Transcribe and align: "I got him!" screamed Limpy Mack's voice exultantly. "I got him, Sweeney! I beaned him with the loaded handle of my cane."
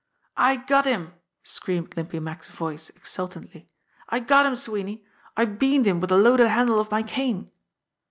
"I 0.37 0.55
got 0.55 0.85
him!" 0.87 1.13
screamed 1.43 1.95
Limpy 1.95 2.19
Mack's 2.19 2.49
voice 2.49 2.89
exultantly. 2.95 3.69
"I 4.09 4.19
got 4.19 4.47
him, 4.47 4.55
Sweeney! 4.55 5.05
I 5.37 5.45
beaned 5.45 5.85
him 5.85 5.99
with 5.99 6.09
the 6.09 6.17
loaded 6.17 6.47
handle 6.47 6.79
of 6.79 6.89
my 6.89 7.03
cane." 7.03 7.51